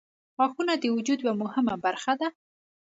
[0.37, 2.27] •غاښونه د وجود یوه مهمه برخه ده.